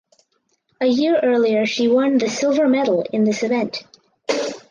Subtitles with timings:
[0.81, 3.83] A year earlier she won the silver medal in this event.